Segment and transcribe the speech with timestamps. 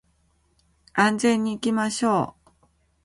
[0.93, 2.51] 安全に行きましょう